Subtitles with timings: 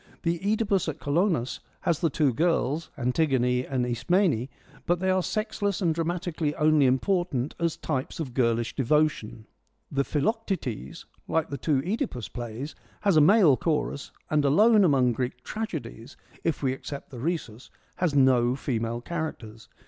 [0.23, 4.49] The CEdipus at Colonus has the two girls, Antigone and Ismene,
[4.87, 9.45] but they are sexless and dramatically only important as types of girlish devotion.
[9.91, 15.11] The Philoc tetes, like the two CEdipus plays, has a male chorus and alone among
[15.11, 19.69] Greek tragedies, if we except the Rhesus, has no female characters.